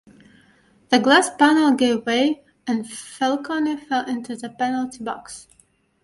The 0.89 0.97
glass 0.97 1.29
panel 1.37 1.73
gave 1.73 2.07
way, 2.07 2.41
and 2.65 2.89
Falcone 2.89 3.75
fell 3.77 4.03
into 4.09 4.35
the 4.35 4.49
penalty 4.49 5.03
box. 5.03 5.47